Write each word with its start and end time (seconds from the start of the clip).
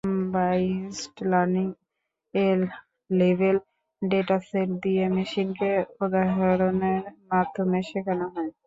Supervised 0.03 1.15
learning 1.31 1.67
এ 2.33 2.47
label 3.09 3.57
dataset 4.01 4.69
দিয়ে 4.83 5.03
মেশিনকে 5.15 5.71
উদাহরনের 6.03 7.01
মাধ্যমে 7.29 7.79
শেখানো 7.89 8.25
হয়। 8.33 8.51